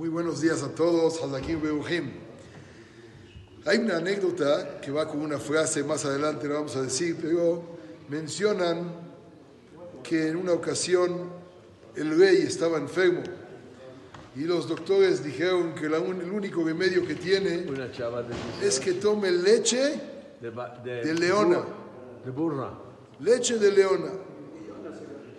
Muy 0.00 0.08
buenos 0.08 0.40
días 0.40 0.62
a 0.62 0.74
todos, 0.74 1.22
Hazakim 1.22 1.60
Beujim. 1.60 2.10
Hay 3.66 3.76
una 3.80 3.98
anécdota 3.98 4.80
que 4.80 4.90
va 4.90 5.06
con 5.06 5.20
una 5.20 5.36
frase, 5.38 5.84
más 5.84 6.06
adelante 6.06 6.48
la 6.48 6.54
vamos 6.54 6.74
a 6.74 6.80
decir, 6.80 7.18
pero 7.20 7.62
mencionan 8.08 8.94
que 10.02 10.28
en 10.28 10.36
una 10.36 10.54
ocasión 10.54 11.28
el 11.94 12.18
rey 12.18 12.38
estaba 12.38 12.78
enfermo 12.78 13.20
y 14.34 14.44
los 14.44 14.66
doctores 14.66 15.22
dijeron 15.22 15.74
que 15.74 15.86
la 15.90 16.00
un- 16.00 16.22
el 16.22 16.32
único 16.32 16.64
remedio 16.64 17.06
que 17.06 17.16
tiene 17.16 17.66
es 18.62 18.80
que 18.80 18.94
tome 18.94 19.30
leche, 19.30 20.00
de, 20.40 20.48
ba- 20.48 20.80
de, 20.82 21.04
de 21.04 21.12
leona. 21.12 21.62
De 22.24 22.30
burra. 22.30 22.70
leche 23.18 23.58
de 23.58 23.70
leona. 23.70 24.12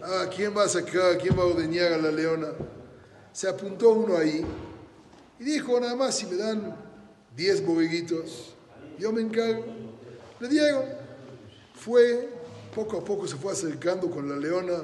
Ah, 0.03 0.27
¿quién 0.35 0.55
va 0.55 0.65
a 0.65 0.69
sacar, 0.69 1.17
quién 1.17 1.35
va 1.35 1.41
a 1.41 1.47
ordeñar 1.47 1.93
a 1.93 1.97
la 1.97 2.11
leona? 2.11 2.49
Se 3.33 3.47
apuntó 3.47 3.91
uno 3.91 4.17
ahí 4.17 4.45
y 5.39 5.43
dijo, 5.43 5.79
nada 5.79 5.95
más 5.95 6.17
si 6.17 6.25
me 6.25 6.35
dan 6.35 6.75
10 7.35 7.65
borreguitos, 7.65 8.53
yo 8.99 9.11
me 9.11 9.21
encargo. 9.21 9.65
Le 10.39 10.47
dieron. 10.47 10.83
Fue, 11.73 12.29
poco 12.75 12.97
a 12.97 13.05
poco 13.05 13.27
se 13.27 13.35
fue 13.35 13.53
acercando 13.53 14.09
con 14.09 14.29
la 14.29 14.35
leona, 14.35 14.83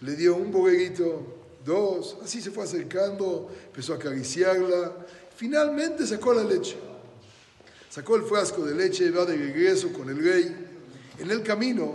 le 0.00 0.16
dio 0.16 0.36
un 0.36 0.50
borreguito, 0.50 1.36
dos, 1.64 2.16
así 2.22 2.40
se 2.40 2.50
fue 2.50 2.64
acercando, 2.64 3.50
empezó 3.66 3.92
a 3.92 3.96
acariciarla, 3.96 5.06
finalmente 5.36 6.06
sacó 6.06 6.34
la 6.34 6.42
leche. 6.42 6.76
Sacó 7.90 8.16
el 8.16 8.22
frasco 8.24 8.64
de 8.64 8.74
leche, 8.74 9.10
va 9.10 9.24
de 9.24 9.36
regreso 9.36 9.92
con 9.92 10.10
el 10.10 10.22
rey. 10.22 10.54
En 11.18 11.30
el 11.30 11.42
camino 11.42 11.94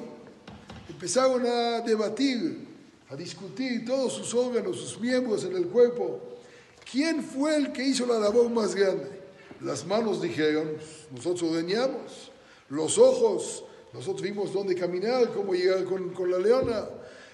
empezaron 0.90 1.46
a 1.46 1.82
debatir, 1.82 2.71
a 3.12 3.16
discutir 3.18 3.84
todos 3.84 4.14
sus 4.14 4.34
órganos, 4.34 4.78
sus 4.78 5.00
miembros 5.00 5.44
en 5.44 5.54
el 5.58 5.68
cuerpo. 5.68 6.22
¿Quién 6.90 7.22
fue 7.22 7.58
el 7.58 7.74
que 7.74 7.84
hizo 7.84 8.06
la 8.06 8.18
labor 8.18 8.50
más 8.50 8.74
grande? 8.74 9.20
Las 9.60 9.86
manos 9.86 10.22
dijeron, 10.22 10.72
nosotros 11.14 11.52
ordeñamos. 11.52 12.32
Los 12.70 12.98
ojos, 12.98 13.66
nosotros 13.92 14.22
vimos 14.22 14.54
dónde 14.54 14.76
caminar, 14.76 15.30
cómo 15.34 15.54
llegar 15.54 15.84
con, 15.84 16.32
la 16.32 16.40
leona. 16.40 16.88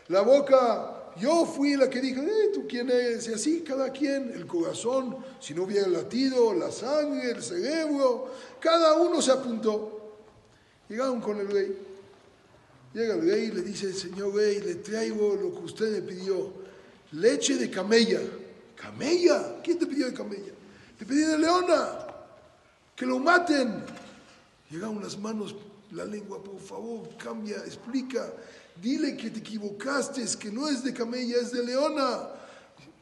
La 0.08 0.22
boca, 0.22 1.12
yo 1.20 1.46
fui 1.46 1.76
la 1.76 1.88
que 1.88 2.02
dijo, 2.02 2.24
eh, 2.24 2.50
¿tú 2.52 2.66
quién 2.68 2.90
eres? 2.90 3.28
Y 3.28 3.34
así 3.34 3.62
cada 3.62 3.92
quien, 3.92 4.32
el 4.34 4.48
corazón, 4.48 5.18
si 5.40 5.54
no 5.54 5.64
hubiera 5.64 5.88
latido, 5.88 6.56
la 6.56 6.72
sangre, 6.72 7.30
el 7.30 7.44
cerebro, 7.44 8.32
cada 8.60 8.96
uno 8.96 9.22
se 9.22 9.32
apuntó. 9.32 10.16
Llegaron 10.90 11.22
con 11.22 11.40
el 11.40 11.48
rey. 11.48 11.78
Llega 12.94 13.16
el 13.16 13.22
rey 13.22 13.44
y 13.46 13.52
le 13.52 13.62
dice, 13.62 13.94
señor 13.94 14.36
rey, 14.36 14.62
le 14.62 14.76
traigo 14.76 15.36
lo 15.36 15.54
que 15.54 15.66
usted 15.66 15.92
me 15.92 16.02
pidió, 16.02 16.54
leche 17.12 17.56
de 17.56 17.70
camella. 17.70 18.22
¿Camella? 18.76 19.60
¿Quién 19.64 19.80
te 19.80 19.88
pidió 19.88 20.06
de 20.08 20.14
camella? 20.14 20.54
Te 20.98 21.06
pedí 21.06 21.22
de 21.22 21.38
leona, 21.38 22.08
que 22.96 23.06
lo 23.06 23.20
maten. 23.20 23.84
Llegaron 24.70 25.02
las 25.02 25.18
manos, 25.18 25.56
la 25.92 26.06
lengua, 26.06 26.44
por 26.44 26.60
favor, 26.60 27.10
cambia, 27.18 27.58
explica, 27.58 28.34
dile 28.82 29.16
que 29.16 29.30
te 29.30 29.40
equivocaste, 29.40 30.22
es 30.22 30.36
que 30.36 30.52
no 30.52 30.68
es 30.68 30.84
de 30.84 30.94
camella, 30.94 31.38
es 31.42 31.52
de 31.52 31.64
leona. 31.64 32.30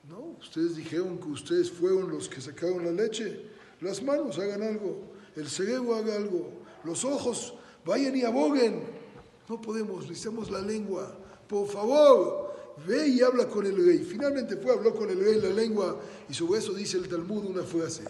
No, 0.07 0.37
ustedes 0.39 0.75
dijeron 0.75 1.17
que 1.17 1.27
ustedes 1.29 1.71
fueron 1.71 2.09
los 2.09 2.29
que 2.29 2.39
sacaron 2.39 2.85
la 2.85 2.91
leche. 2.91 3.49
Las 3.81 4.01
manos 4.03 4.37
hagan 4.37 4.61
algo, 4.61 5.15
el 5.35 5.49
cerebro 5.49 5.95
haga 5.95 6.15
algo, 6.15 6.51
los 6.83 7.03
ojos 7.03 7.53
vayan 7.85 8.15
y 8.15 8.23
aboguen. 8.23 9.04
No 9.47 9.61
podemos, 9.61 10.07
necesitamos 10.07 10.49
la 10.49 10.61
lengua. 10.61 11.13
Por 11.47 11.67
favor, 11.67 12.55
ve 12.87 13.07
y 13.07 13.21
habla 13.21 13.47
con 13.47 13.65
el 13.65 13.75
rey. 13.85 13.99
Finalmente 13.99 14.57
fue, 14.57 14.73
habló 14.73 14.93
con 14.95 15.09
el 15.09 15.19
rey 15.19 15.39
la 15.39 15.49
lengua 15.49 15.99
y 16.27 16.33
sobre 16.33 16.59
eso 16.59 16.73
dice 16.73 16.97
el 16.97 17.07
Talmud 17.07 17.45
una 17.45 17.63
frase. 17.63 18.03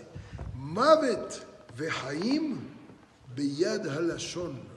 Mavet 0.55 1.43
vehaim 1.77 2.57
beyad 3.35 3.87
halashon. 3.87 4.75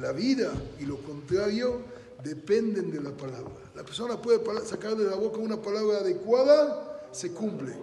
La 0.00 0.12
vida 0.12 0.52
y 0.78 0.84
lo 0.84 0.98
contrario 0.98 1.80
dependen 2.22 2.90
de 2.90 3.00
la 3.00 3.10
palabra. 3.10 3.52
La 3.74 3.82
persona 3.82 4.20
puede 4.20 4.40
sacar 4.66 4.96
de 4.96 5.04
la 5.04 5.16
boca 5.16 5.38
una 5.38 5.60
palabra 5.60 5.98
adecuada, 5.98 7.08
se 7.12 7.32
cumple. 7.32 7.74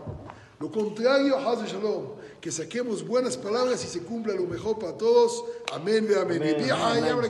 Lo 0.60 0.72
contrario, 0.72 1.38
haz 1.38 1.72
shalom, 1.72 2.16
que 2.42 2.52
saquemos 2.52 3.06
buenas 3.06 3.38
palabras 3.38 3.84
y 3.84 3.88
se 3.88 4.02
cumpla 4.02 4.34
lo 4.34 4.44
mejor 4.44 4.80
para 4.80 4.98
todos. 4.98 5.44
Amén, 5.72 6.08
amén. 6.20 6.42
Amén, 6.42 7.30